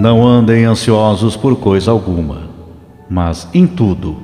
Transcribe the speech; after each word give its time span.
Não 0.00 0.26
andem 0.26 0.64
ansiosos 0.64 1.36
por 1.36 1.56
coisa 1.56 1.90
alguma, 1.90 2.48
mas 3.06 3.46
em 3.52 3.66
tudo, 3.66 4.16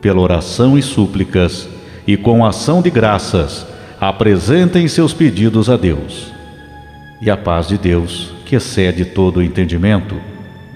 pela 0.00 0.18
oração 0.18 0.78
e 0.78 0.82
súplicas, 0.82 1.68
e 2.06 2.16
com 2.16 2.42
ação 2.42 2.80
de 2.80 2.88
graças, 2.88 3.66
apresentem 4.00 4.88
seus 4.88 5.12
pedidos 5.12 5.68
a 5.68 5.76
Deus. 5.76 6.32
E 7.20 7.30
a 7.30 7.36
paz 7.36 7.68
de 7.68 7.76
Deus, 7.76 8.32
que 8.46 8.56
excede 8.56 9.04
todo 9.04 9.40
o 9.40 9.42
entendimento, 9.42 10.18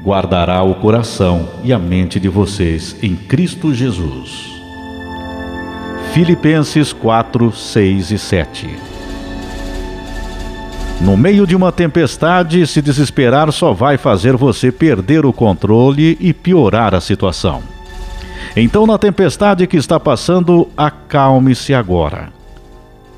guardará 0.04 0.63
o 0.63 0.75
coração 0.75 1.49
e 1.64 1.72
a 1.72 1.79
mente 1.79 2.21
de 2.21 2.29
vocês 2.29 2.95
em 3.03 3.17
Cristo 3.17 3.72
Jesus. 3.72 4.61
Filipenses 6.13 6.93
4, 6.93 7.50
6 7.50 8.11
e 8.11 8.18
7 8.18 8.93
No 11.00 11.16
meio 11.16 11.46
de 11.46 11.54
uma 11.54 11.71
tempestade, 11.71 12.66
se 12.66 12.80
desesperar 12.80 13.50
só 13.52 13.72
vai 13.72 13.98
fazer 13.98 14.36
você 14.36 14.72
perder 14.72 15.26
o 15.26 15.32
controle 15.32 16.16
e 16.21 16.32
piorar 16.32 16.94
a 16.94 17.00
situação. 17.00 17.62
Então, 18.57 18.86
na 18.86 18.96
tempestade 18.96 19.66
que 19.66 19.76
está 19.76 19.99
passando, 19.99 20.68
acalme-se 20.76 21.75
agora, 21.75 22.32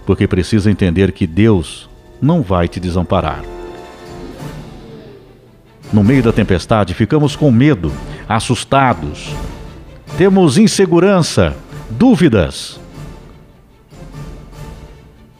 porque 0.06 0.26
precisa 0.26 0.70
entender 0.70 1.12
que 1.12 1.26
Deus 1.26 1.88
não 2.20 2.42
vai 2.42 2.66
te 2.66 2.80
desamparar. 2.80 3.42
No 5.92 6.02
meio 6.02 6.22
da 6.22 6.32
tempestade, 6.32 6.94
ficamos 6.94 7.36
com 7.36 7.50
medo, 7.50 7.92
assustados, 8.28 9.34
temos 10.16 10.56
insegurança, 10.58 11.54
dúvidas. 11.90 12.80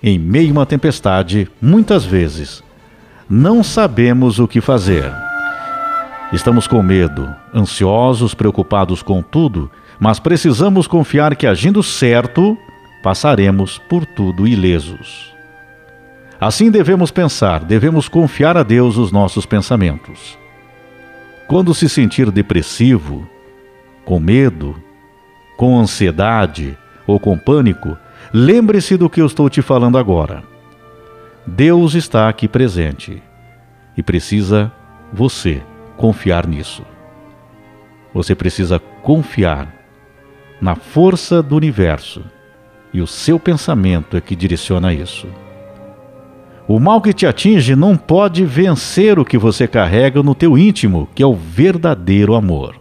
Em 0.03 0.19
meio 0.19 0.51
a 0.51 0.53
uma 0.53 0.67
tempestade, 0.67 1.49
muitas 1.61 2.05
vezes, 2.05 2.63
não 3.29 3.63
sabemos 3.63 4.39
o 4.39 4.47
que 4.47 4.61
fazer. 4.61 5.11
Estamos 6.33 6.67
com 6.67 6.83
medo, 6.83 7.35
ansiosos, 7.55 8.35
preocupados 8.35 9.03
com 9.03 9.23
tudo, 9.23 9.71
mas 9.99 10.21
precisamos 10.21 10.87
confiar 10.87 11.35
que 11.37 11.47
agindo 11.47 11.83
certo, 11.83 12.57
passaremos 13.03 13.79
por 13.79 14.05
tudo 14.05 14.47
ilesos. 14.47 15.35
Assim 16.39 16.71
devemos 16.71 17.11
pensar, 17.11 17.65
devemos 17.65 18.09
confiar 18.09 18.57
a 18.57 18.63
Deus 18.63 18.97
os 18.97 19.11
nossos 19.11 19.47
pensamentos. 19.47 20.37
Quando 21.49 21.73
se 21.73 21.89
sentir 21.89 22.31
depressivo, 22.31 23.27
com 24.05 24.21
medo, 24.21 24.77
com 25.57 25.79
ansiedade 25.79 26.77
ou 27.07 27.19
com 27.19 27.39
pânico, 27.39 27.97
lembre-se 28.33 28.97
do 28.97 29.09
que 29.09 29.21
eu 29.21 29.27
estou 29.27 29.49
te 29.49 29.63
falando 29.63 29.99
agora. 29.99 30.43
Deus 31.47 31.95
está 31.95 32.29
aqui 32.29 32.49
presente 32.49 33.23
e 33.97 34.03
precisa 34.03 34.73
você 35.13 35.63
confiar 35.97 36.47
nisso. 36.47 36.83
Você 38.13 38.35
precisa 38.35 38.79
confiar 39.03 39.75
na 40.61 40.75
força 40.75 41.43
do 41.43 41.57
universo 41.57 42.23
e 42.93 43.01
o 43.01 43.07
seu 43.07 43.39
pensamento 43.39 44.17
é 44.17 44.21
que 44.21 44.35
direciona 44.35 44.93
isso. 44.93 45.27
O 46.69 46.81
mal 46.81 47.01
que 47.01 47.13
te 47.13 47.27
atinge 47.27 47.77
não 47.77 47.97
pode 47.97 48.45
vencer 48.45 49.19
o 49.19 49.25
que 49.25 49.39
você 49.39 49.69
carrega 49.69 50.23
no 50.23 50.35
teu 50.35 50.59
íntimo, 50.59 51.09
que 51.15 51.23
é 51.23 51.27
o 51.27 51.35
verdadeiro 51.35 52.35
amor. 52.35 52.81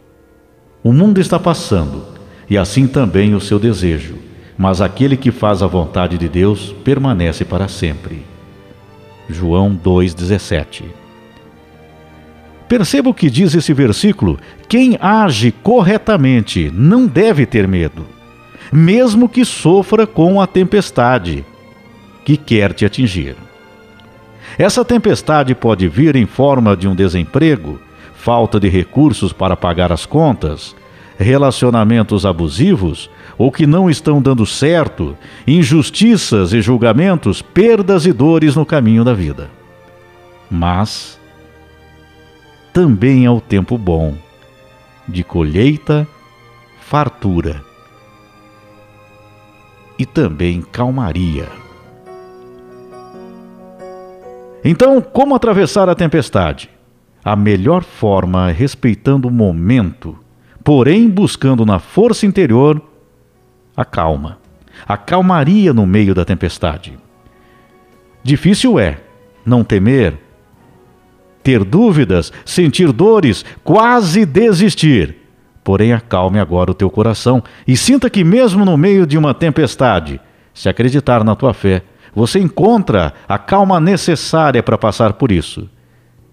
O 0.84 0.92
mundo 0.92 1.22
está 1.22 1.38
passando, 1.38 2.04
e 2.50 2.58
assim 2.58 2.88
também 2.88 3.36
o 3.36 3.42
seu 3.42 3.60
desejo, 3.60 4.16
mas 4.58 4.82
aquele 4.82 5.18
que 5.18 5.32
faz 5.32 5.62
a 5.62 5.68
vontade 5.68 6.18
de 6.18 6.30
Deus 6.30 6.74
permanece 6.84 7.44
para 7.44 7.68
sempre. 7.68 8.24
João 9.30 9.76
2,17 9.76 10.84
Perceba 12.68 13.10
o 13.10 13.14
que 13.14 13.30
diz 13.30 13.54
esse 13.54 13.74
versículo: 13.74 14.40
quem 14.68 14.98
age 15.00 15.52
corretamente 15.52 16.72
não 16.74 17.06
deve 17.06 17.46
ter 17.46 17.68
medo, 17.68 18.06
mesmo 18.72 19.30
que 19.30 19.46
sofra 19.46 20.08
com 20.08 20.42
a 20.42 20.48
tempestade 20.48 21.46
que 22.24 22.36
quer 22.36 22.74
te 22.74 22.86
atingir. 22.86 23.36
Essa 24.58 24.84
tempestade 24.84 25.54
pode 25.54 25.88
vir 25.88 26.16
em 26.16 26.26
forma 26.26 26.76
de 26.76 26.88
um 26.88 26.96
desemprego, 26.96 27.80
falta 28.16 28.60
de 28.60 28.68
recursos 28.68 29.32
para 29.32 29.56
pagar 29.56 29.92
as 29.92 30.06
contas, 30.06 30.76
relacionamentos 31.18 32.26
abusivos 32.26 33.10
ou 33.38 33.52
que 33.52 33.66
não 33.66 33.90
estão 33.90 34.22
dando 34.22 34.46
certo, 34.46 35.18
injustiças 35.46 36.54
e 36.54 36.62
julgamentos, 36.62 37.42
perdas 37.42 38.06
e 38.06 38.14
dores 38.14 38.56
no 38.56 38.66
caminho 38.66 39.04
da 39.04 39.14
vida. 39.14 39.50
Mas 40.50 41.20
também 42.74 43.26
é 43.26 43.32
o 43.32 43.42
tempo 43.42 43.78
bom 43.78 44.16
de 45.08 45.24
colheita, 45.24 46.08
fartura 46.80 47.62
e 49.98 50.06
também 50.06 50.62
calmaria. 50.62 51.48
Então, 54.64 55.00
como 55.00 55.36
atravessar 55.36 55.88
a 55.88 55.96
tempestade? 55.96 56.70
A 57.24 57.36
melhor 57.36 57.84
forma 57.84 58.50
é 58.50 58.52
respeitando 58.52 59.28
o 59.28 59.32
momento, 59.32 60.18
porém 60.66 61.08
buscando 61.08 61.64
na 61.64 61.78
força 61.78 62.26
interior 62.26 62.82
a 63.78 63.86
calma, 63.86 64.40
a 64.88 64.98
calmaria 64.98 65.72
no 65.72 65.86
meio 65.86 66.16
da 66.16 66.26
tempestade. 66.26 66.98
Difícil 68.24 68.80
é 68.80 68.98
não 69.46 69.64
temer, 69.64 70.18
ter 71.44 71.64
dúvidas, 71.64 72.34
sentir 72.44 72.92
dores, 72.92 73.46
quase 73.64 74.26
desistir. 74.26 75.16
Porém, 75.64 75.94
acalme 75.94 76.40
agora 76.40 76.72
o 76.72 76.76
teu 76.76 76.90
coração 76.90 77.44
e 77.68 77.78
sinta 77.78 78.10
que, 78.10 78.24
mesmo 78.24 78.66
no 78.66 78.76
meio 78.76 79.06
de 79.06 79.20
uma 79.20 79.36
tempestade, 79.36 80.20
se 80.52 80.68
acreditar 80.68 81.24
na 81.24 81.36
tua 81.36 81.54
fé, 81.54 81.84
você 82.16 82.40
encontra 82.40 83.14
a 83.28 83.38
calma 83.38 83.80
necessária 83.80 84.64
para 84.64 84.80
passar 84.80 85.14
por 85.14 85.32
isso. 85.32 85.70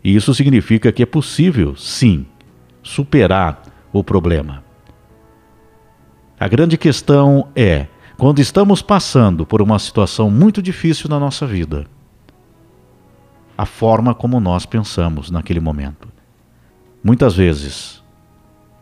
E 0.02 0.16
isso 0.16 0.32
significa 0.32 0.90
que 0.90 1.02
é 1.02 1.06
possível, 1.06 1.76
sim, 1.76 2.24
superar 2.82 3.71
o 3.92 4.02
problema. 4.02 4.64
A 6.38 6.48
grande 6.48 6.76
questão 6.76 7.48
é, 7.54 7.86
quando 8.16 8.40
estamos 8.40 8.82
passando 8.82 9.44
por 9.44 9.60
uma 9.60 9.78
situação 9.78 10.30
muito 10.30 10.62
difícil 10.62 11.08
na 11.08 11.18
nossa 11.18 11.46
vida, 11.46 11.86
a 13.56 13.66
forma 13.66 14.14
como 14.14 14.40
nós 14.40 14.64
pensamos 14.64 15.30
naquele 15.30 15.60
momento. 15.60 16.08
Muitas 17.02 17.34
vezes, 17.34 18.02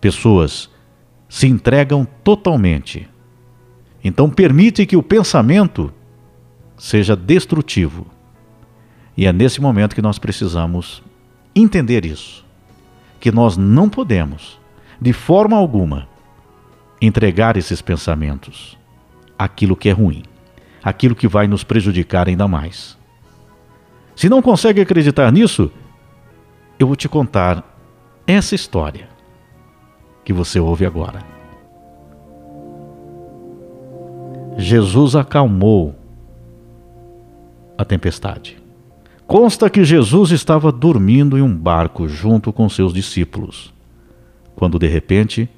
pessoas 0.01 0.71
se 1.29 1.47
entregam 1.47 2.07
totalmente. 2.23 3.09
Então, 4.03 4.29
permite 4.29 4.85
que 4.85 4.97
o 4.97 5.03
pensamento 5.03 5.93
seja 6.77 7.17
destrutivo. 7.17 8.07
E 9.17 9.27
é 9.27 9.33
nesse 9.33 9.61
momento 9.61 9.95
que 9.95 10.03
nós 10.03 10.19
precisamos 10.19 11.03
entender 11.55 12.05
isso. 12.05 12.45
Que 13.19 13.31
nós 13.33 13.57
não 13.57 13.89
podemos, 13.89 14.60
de 15.01 15.13
forma 15.13 15.57
alguma, 15.57 16.09
entregar 17.01 17.57
esses 17.57 17.81
pensamentos 17.81 18.79
aquilo 19.41 19.75
que 19.75 19.89
é 19.89 19.93
ruim, 19.93 20.23
aquilo 20.83 21.15
que 21.15 21.27
vai 21.27 21.47
nos 21.47 21.65
prejudicar 21.65 22.29
ainda 22.29 22.47
mais. 22.47 22.99
Se 24.15 24.29
não 24.29 24.43
consegue 24.43 24.83
acreditar 24.83 25.33
nisso, 25.33 25.73
eu 26.79 26.87
vou 26.87 26.95
te 26.95 27.09
contar 27.09 27.65
essa 28.27 28.55
história 28.55 29.09
que 30.23 30.31
você 30.31 30.61
ouve 30.61 30.85
agora. 30.85 31.23
Jesus 34.59 35.17
acalmou 35.17 35.95
a 37.79 37.85
tempestade. 37.85 38.59
Consta 39.27 39.71
que 39.71 39.85
Jesus 39.85 40.33
estava 40.33 40.71
dormindo 40.71 41.39
em 41.39 41.41
um 41.41 41.57
barco 41.57 42.07
junto 42.07 42.53
com 42.53 42.69
seus 42.69 42.93
discípulos, 42.93 43.73
quando 44.55 44.79
de 44.79 44.87
repente 44.87 45.49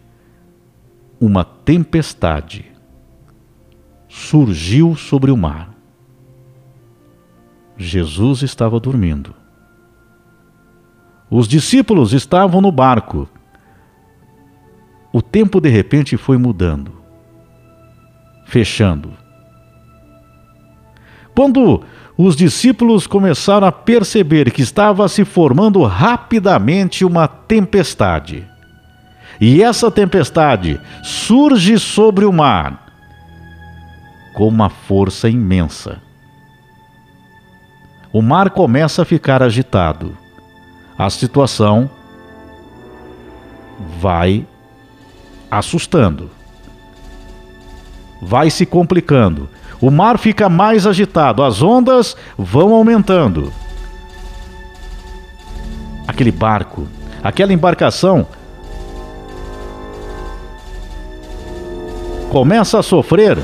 uma 1.21 1.45
tempestade 1.45 2.73
surgiu 4.09 4.95
sobre 4.97 5.31
o 5.31 5.37
mar. 5.37 5.73
Jesus 7.77 8.43
estava 8.43 8.79
dormindo. 8.79 9.35
Os 11.31 11.49
discípulos 11.49 12.13
estavam 12.13 12.61
no 12.61 12.71
barco. 12.71 13.29
O 15.13 15.23
tempo 15.23 15.61
de 15.61 15.69
repente 15.69 16.17
foi 16.17 16.37
mudando, 16.37 16.93
fechando. 18.45 19.13
Quando 21.35 21.83
os 22.17 22.37
discípulos 22.37 23.07
começaram 23.07 23.67
a 23.67 23.73
perceber 23.73 24.51
que 24.51 24.61
estava 24.61 25.09
se 25.09 25.25
formando 25.25 25.83
rapidamente 25.83 27.05
uma 27.05 27.27
tempestade. 27.27 28.47
E 29.41 29.63
essa 29.63 29.91
tempestade 29.91 30.81
surge 31.03 31.79
sobre 31.79 32.25
o 32.25 32.33
mar 32.33 32.83
com 34.33 34.49
uma 34.49 34.69
força 34.69 35.29
imensa. 35.29 36.01
O 38.13 38.21
mar 38.21 38.51
começa 38.51 39.03
a 39.03 39.05
ficar 39.05 39.43
agitado. 39.43 40.17
A 40.99 41.09
situação 41.09 41.91
vai 43.99 44.47
assustando, 45.51 46.31
vai 48.21 48.51
se 48.51 48.65
complicando. 48.65 49.49
O 49.81 49.91
mar 49.91 50.19
fica 50.19 50.49
mais 50.49 50.87
agitado, 50.87 51.43
as 51.43 51.61
ondas 51.61 52.17
vão 52.39 52.73
aumentando. 52.73 53.53
Aquele 56.07 56.31
barco, 56.31 56.87
aquela 57.23 57.53
embarcação 57.53 58.27
começa 62.33 62.79
a 62.79 62.83
sofrer 62.83 63.37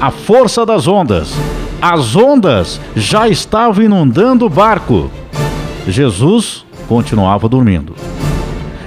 a 0.00 0.10
força 0.10 0.64
das 0.64 0.88
ondas. 0.88 1.34
As 1.82 2.16
ondas 2.16 2.80
já 2.96 3.28
estavam 3.28 3.84
inundando 3.84 4.46
o 4.46 4.48
barco. 4.48 5.10
Jesus 5.86 6.64
continuava 6.88 7.46
dormindo. 7.46 7.94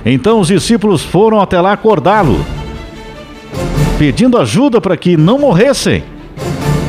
Então 0.03 0.39
os 0.39 0.47
discípulos 0.47 1.03
foram 1.03 1.39
até 1.39 1.61
lá 1.61 1.73
acordá-lo, 1.73 2.43
pedindo 3.99 4.35
ajuda 4.35 4.81
para 4.81 4.97
que 4.97 5.15
não 5.15 5.37
morressem. 5.37 6.03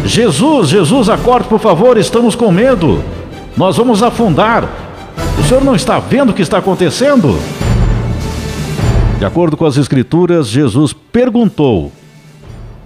Jesus, 0.06 0.70
Jesus, 0.70 1.10
acorde 1.10 1.46
por 1.46 1.60
favor, 1.60 1.98
estamos 1.98 2.34
com 2.34 2.50
medo. 2.50 3.04
Nós 3.54 3.76
vamos 3.76 4.02
afundar. 4.02 4.66
O 5.38 5.42
senhor 5.42 5.62
não 5.62 5.74
está 5.74 5.98
vendo 5.98 6.30
o 6.30 6.32
que 6.32 6.40
está 6.40 6.56
acontecendo? 6.56 7.38
De 9.18 9.26
acordo 9.26 9.58
com 9.58 9.66
as 9.66 9.76
Escrituras, 9.76 10.48
Jesus 10.48 10.94
perguntou 10.94 11.92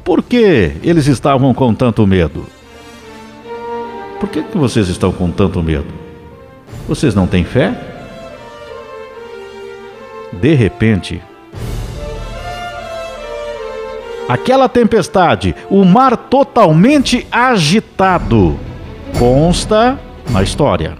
por 0.04 0.22
que 0.22 0.72
eles 0.82 1.06
estavam 1.06 1.54
com 1.54 1.74
tanto 1.74 2.06
medo. 2.06 2.46
Por 4.20 4.28
que, 4.28 4.42
que 4.42 4.56
vocês 4.56 4.88
estão 4.88 5.10
com 5.10 5.30
tanto 5.30 5.62
medo? 5.62 5.86
Vocês 6.86 7.14
não 7.14 7.26
têm 7.26 7.44
fé? 7.44 7.74
De 10.32 10.54
repente, 10.54 11.22
aquela 14.28 14.68
tempestade, 14.68 15.54
o 15.70 15.84
mar 15.84 16.16
totalmente 16.16 17.26
agitado, 17.32 18.58
consta 19.18 19.98
na 20.30 20.42
história. 20.42 20.98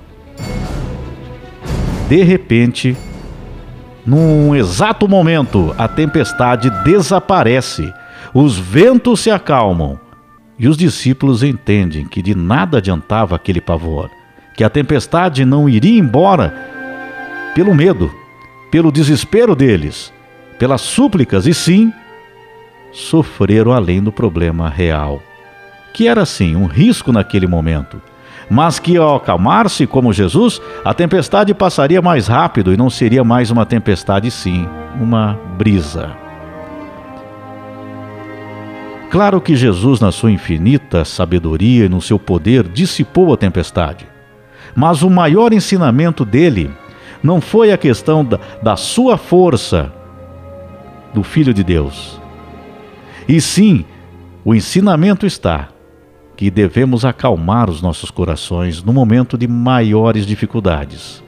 De 2.08 2.22
repente, 2.22 2.96
num 4.06 4.54
exato 4.54 5.08
momento, 5.08 5.74
a 5.76 5.88
tempestade 5.88 6.70
desaparece, 6.84 7.92
os 8.34 8.58
ventos 8.58 9.20
se 9.20 9.30
acalmam 9.30 9.98
e 10.58 10.66
os 10.66 10.76
discípulos 10.76 11.44
entendem 11.44 12.04
que 12.04 12.20
de 12.20 12.34
nada 12.34 12.78
adiantava 12.78 13.36
aquele 13.36 13.60
pavor, 13.60 14.10
que 14.56 14.64
a 14.64 14.68
tempestade 14.68 15.44
não 15.44 15.68
iria 15.68 16.00
embora 16.00 16.52
pelo 17.54 17.72
medo, 17.72 18.12
pelo 18.72 18.90
desespero 18.90 19.54
deles, 19.54 20.12
pelas 20.58 20.80
súplicas, 20.80 21.46
e 21.46 21.54
sim 21.54 21.92
sofreram 22.90 23.72
além 23.72 24.02
do 24.02 24.10
problema 24.10 24.68
real, 24.68 25.22
que 25.92 26.08
era 26.08 26.26
sim 26.26 26.56
um 26.56 26.66
risco 26.66 27.12
naquele 27.12 27.46
momento, 27.46 28.02
mas 28.50 28.80
que 28.80 28.96
ao 28.96 29.14
acalmar-se 29.14 29.86
como 29.86 30.12
Jesus, 30.12 30.60
a 30.84 30.92
tempestade 30.92 31.54
passaria 31.54 32.02
mais 32.02 32.26
rápido 32.26 32.72
e 32.72 32.76
não 32.76 32.90
seria 32.90 33.22
mais 33.22 33.52
uma 33.52 33.64
tempestade, 33.64 34.28
sim, 34.30 34.68
uma 35.00 35.38
brisa. 35.56 36.23
Claro 39.14 39.40
que 39.40 39.54
Jesus, 39.54 40.00
na 40.00 40.10
sua 40.10 40.32
infinita 40.32 41.04
sabedoria 41.04 41.84
e 41.84 41.88
no 41.88 42.02
seu 42.02 42.18
poder, 42.18 42.66
dissipou 42.66 43.32
a 43.32 43.36
tempestade. 43.36 44.08
Mas 44.74 45.02
o 45.02 45.08
maior 45.08 45.52
ensinamento 45.52 46.24
dele 46.24 46.68
não 47.22 47.40
foi 47.40 47.70
a 47.70 47.78
questão 47.78 48.24
da, 48.24 48.40
da 48.60 48.74
sua 48.74 49.16
força, 49.16 49.92
do 51.14 51.22
Filho 51.22 51.54
de 51.54 51.62
Deus. 51.62 52.20
E 53.28 53.40
sim, 53.40 53.84
o 54.44 54.52
ensinamento 54.52 55.24
está 55.24 55.68
que 56.36 56.50
devemos 56.50 57.04
acalmar 57.04 57.70
os 57.70 57.80
nossos 57.80 58.10
corações 58.10 58.82
no 58.82 58.92
momento 58.92 59.38
de 59.38 59.46
maiores 59.46 60.26
dificuldades. 60.26 61.22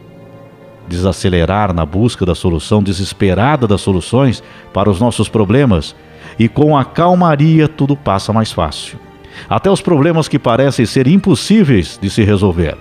Desacelerar 0.88 1.72
na 1.72 1.86
busca 1.86 2.26
da 2.26 2.34
solução 2.34 2.82
desesperada 2.82 3.64
das 3.64 3.80
soluções 3.80 4.42
para 4.72 4.90
os 4.90 4.98
nossos 4.98 5.28
problemas 5.28 5.94
e 6.38 6.48
com 6.48 6.76
a 6.76 6.84
calmaria 6.84 7.68
tudo 7.68 7.96
passa 7.96 8.32
mais 8.32 8.52
fácil. 8.52 8.98
Até 9.48 9.70
os 9.70 9.80
problemas 9.80 10.28
que 10.28 10.38
parecem 10.38 10.86
ser 10.86 11.06
impossíveis 11.06 11.98
de 12.00 12.10
se 12.10 12.22
resolver. 12.22 12.76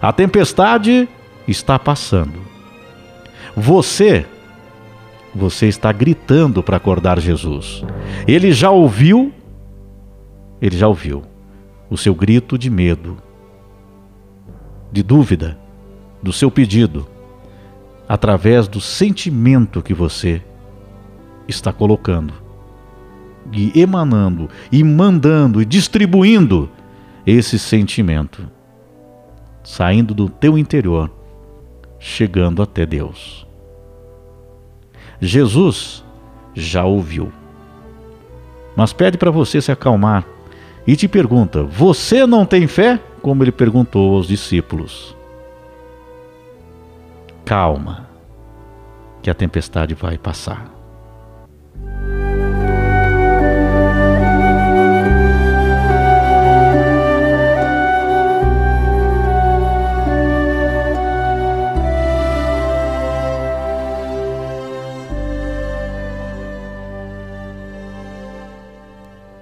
A 0.00 0.12
tempestade 0.12 1.08
está 1.48 1.78
passando. 1.78 2.40
Você, 3.56 4.26
você 5.34 5.66
está 5.66 5.90
gritando 5.92 6.62
para 6.62 6.76
acordar 6.76 7.18
Jesus. 7.18 7.82
Ele 8.28 8.52
já 8.52 8.70
ouviu, 8.70 9.32
ele 10.60 10.76
já 10.76 10.88
ouviu 10.88 11.22
o 11.88 11.96
seu 11.96 12.14
grito 12.14 12.58
de 12.58 12.68
medo, 12.68 13.16
de 14.92 15.02
dúvida, 15.02 15.58
do 16.22 16.32
seu 16.32 16.50
pedido, 16.50 17.06
através 18.08 18.68
do 18.68 18.80
sentimento 18.80 19.82
que 19.82 19.94
você 19.94 20.42
está 21.48 21.72
colocando 21.72 22.45
e 23.52 23.80
emanando 23.80 24.48
e 24.70 24.82
mandando 24.82 25.60
e 25.60 25.64
distribuindo 25.64 26.70
esse 27.26 27.58
sentimento, 27.58 28.48
saindo 29.62 30.14
do 30.14 30.28
teu 30.28 30.56
interior, 30.56 31.10
chegando 31.98 32.62
até 32.62 32.86
Deus. 32.86 33.46
Jesus 35.20 36.04
já 36.54 36.84
ouviu, 36.84 37.32
mas 38.76 38.92
pede 38.92 39.18
para 39.18 39.30
você 39.30 39.60
se 39.60 39.72
acalmar 39.72 40.24
e 40.86 40.94
te 40.94 41.08
pergunta: 41.08 41.64
Você 41.64 42.26
não 42.26 42.46
tem 42.46 42.66
fé? 42.66 43.00
Como 43.20 43.42
ele 43.42 43.52
perguntou 43.52 44.14
aos 44.14 44.28
discípulos. 44.28 45.16
Calma, 47.44 48.08
que 49.22 49.30
a 49.30 49.34
tempestade 49.34 49.94
vai 49.94 50.16
passar. 50.16 50.75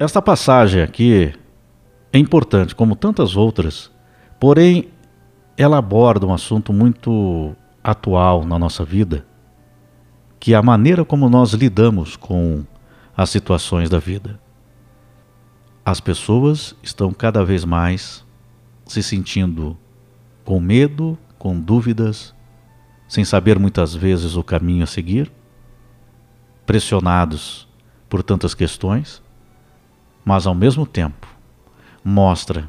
Esta 0.05 0.21
passagem 0.21 0.83
aqui 0.83 1.33
é 2.13 2.19
importante, 2.19 2.75
como 2.75 2.95
tantas 2.95 3.37
outras, 3.37 3.91
porém 4.39 4.91
ela 5.57 5.79
aborda 5.79 6.27
um 6.27 6.35
assunto 6.35 6.75
muito 6.75 7.57
atual 7.83 8.45
na 8.45 8.59
nossa 8.59 8.85
vida, 8.85 9.25
que 10.39 10.53
é 10.53 10.59
a 10.59 10.63
maneira 10.63 11.07
como 11.07 11.31
nós 11.31 11.55
lidamos 11.55 12.17
com 12.17 12.67
as 13.17 13.31
situações 13.31 13.89
da 13.89 13.99
vida. 13.99 14.39
As 15.83 16.01
pessoas 16.01 16.77
estão 16.83 17.11
cada 17.11 17.43
vez 17.43 17.65
mais 17.65 18.27
se 18.85 19.03
sentindo 19.03 19.75
com 20.45 20.61
medo, 20.61 21.17
com 21.39 21.59
dúvidas, 21.59 22.35
sem 23.09 23.25
saber 23.25 23.59
muitas 23.59 23.95
vezes 23.95 24.37
o 24.37 24.45
caminho 24.45 24.85
a 24.85 24.87
seguir, 24.87 25.33
pressionados 26.67 27.67
por 28.07 28.23
tantas 28.23 28.53
questões 28.53 29.24
mas 30.25 30.47
ao 30.47 30.55
mesmo 30.55 30.87
tempo 30.87 31.27
mostra 32.05 32.69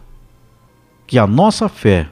que 1.07 1.17
a 1.17 1.27
nossa 1.27 1.69
fé 1.69 2.09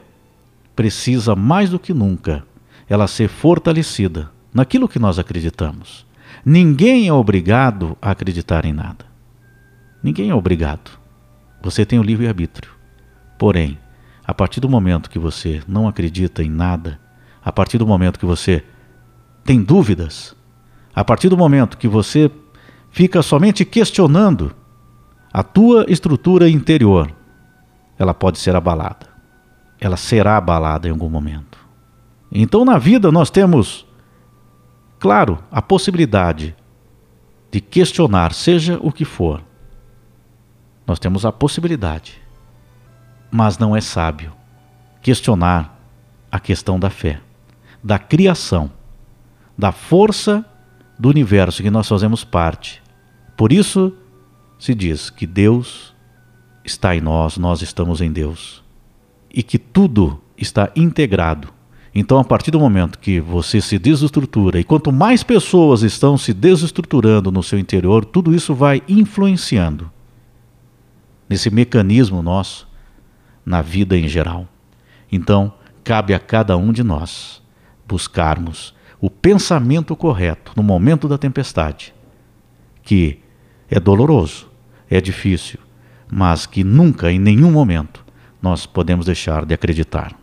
precisa 0.75 1.35
mais 1.35 1.69
do 1.69 1.79
que 1.79 1.93
nunca 1.93 2.45
ela 2.89 3.07
ser 3.07 3.27
fortalecida 3.27 4.31
naquilo 4.53 4.87
que 4.87 4.99
nós 4.99 5.17
acreditamos. 5.19 6.05
Ninguém 6.45 7.07
é 7.07 7.13
obrigado 7.13 7.97
a 8.01 8.11
acreditar 8.11 8.65
em 8.65 8.73
nada. 8.73 9.05
Ninguém 10.01 10.29
é 10.29 10.35
obrigado. 10.35 10.91
Você 11.61 11.85
tem 11.85 11.97
o 11.97 12.03
livre 12.03 12.27
arbítrio. 12.27 12.71
Porém, 13.39 13.77
a 14.25 14.33
partir 14.33 14.59
do 14.59 14.69
momento 14.69 15.09
que 15.09 15.19
você 15.19 15.61
não 15.67 15.87
acredita 15.87 16.43
em 16.43 16.49
nada, 16.49 16.99
a 17.43 17.51
partir 17.51 17.77
do 17.77 17.87
momento 17.87 18.19
que 18.19 18.25
você 18.25 18.63
tem 19.43 19.61
dúvidas, 19.61 20.35
a 20.93 21.03
partir 21.03 21.29
do 21.29 21.37
momento 21.37 21.77
que 21.77 21.87
você 21.87 22.29
fica 22.91 23.21
somente 23.21 23.65
questionando 23.65 24.53
a 25.33 25.41
tua 25.41 25.85
estrutura 25.89 26.47
interior, 26.47 27.11
ela 27.97 28.13
pode 28.13 28.37
ser 28.37 28.55
abalada. 28.55 29.07
Ela 29.79 29.97
será 29.97 30.37
abalada 30.37 30.87
em 30.87 30.91
algum 30.91 31.09
momento. 31.09 31.57
Então, 32.31 32.63
na 32.63 32.77
vida, 32.77 33.11
nós 33.11 33.31
temos, 33.31 33.85
claro, 34.99 35.43
a 35.51 35.59
possibilidade 35.61 36.55
de 37.51 37.59
questionar, 37.59 38.31
seja 38.31 38.79
o 38.81 38.91
que 38.91 39.03
for. 39.03 39.41
Nós 40.85 40.99
temos 40.99 41.25
a 41.25 41.31
possibilidade, 41.31 42.21
mas 43.31 43.57
não 43.57 43.75
é 43.75 43.81
sábio 43.81 44.33
questionar 45.01 45.79
a 46.31 46.39
questão 46.39 46.79
da 46.79 46.89
fé, 46.89 47.19
da 47.83 47.99
criação, 47.99 48.71
da 49.57 49.71
força 49.71 50.45
do 50.97 51.09
universo 51.09 51.61
que 51.61 51.69
nós 51.69 51.87
fazemos 51.87 52.23
parte. 52.23 52.81
Por 53.35 53.51
isso 53.51 53.95
se 54.57 54.73
diz 54.73 55.09
que 55.09 55.25
Deus 55.25 55.93
está 56.63 56.95
em 56.95 57.01
nós, 57.01 57.37
nós 57.37 57.61
estamos 57.61 58.01
em 58.01 58.11
Deus. 58.11 58.63
E 59.33 59.43
que 59.43 59.57
tudo 59.57 60.21
está 60.37 60.71
integrado. 60.75 61.49
Então, 61.93 62.17
a 62.17 62.23
partir 62.23 62.49
do 62.49 62.59
momento 62.59 62.97
que 62.97 63.19
você 63.19 63.61
se 63.61 63.77
desestrutura, 63.77 64.59
e 64.59 64.63
quanto 64.63 64.91
mais 64.91 65.21
pessoas 65.21 65.83
estão 65.83 66.17
se 66.17 66.33
desestruturando 66.33 67.31
no 67.31 67.43
seu 67.43 67.59
interior, 67.59 68.03
tudo 68.03 68.33
isso 68.33 68.55
vai 68.55 68.81
influenciando 68.87 69.91
nesse 71.29 71.49
mecanismo 71.49 72.21
nosso 72.21 72.67
na 73.45 73.61
vida 73.61 73.97
em 73.97 74.07
geral. 74.07 74.47
Então, 75.11 75.53
cabe 75.83 76.13
a 76.13 76.19
cada 76.19 76.57
um 76.57 76.71
de 76.71 76.83
nós 76.83 77.41
buscarmos 77.87 78.73
o 78.99 79.09
pensamento 79.09 79.95
correto 79.95 80.53
no 80.55 80.63
momento 80.63 81.07
da 81.07 81.17
tempestade, 81.17 81.93
que 82.81 83.19
é 83.73 83.79
doloroso, 83.79 84.47
é 84.87 85.01
difícil, 85.01 85.59
mas 86.09 86.45
que 86.45 86.63
nunca, 86.63 87.11
em 87.11 87.17
nenhum 87.17 87.51
momento, 87.51 88.05
nós 88.39 88.67
podemos 88.67 89.07
deixar 89.07 89.45
de 89.45 89.53
acreditar. 89.53 90.15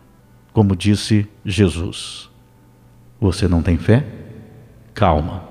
Como 0.53 0.73
disse 0.73 1.27
Jesus: 1.45 2.29
Você 3.19 3.49
não 3.49 3.61
tem 3.61 3.77
fé? 3.77 4.05
Calma, 4.93 5.43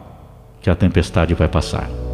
que 0.62 0.70
a 0.70 0.74
tempestade 0.74 1.34
vai 1.34 1.48
passar. 1.48 2.09